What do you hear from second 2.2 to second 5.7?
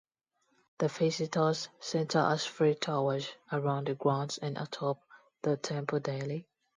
has free tours around the grounds and atop the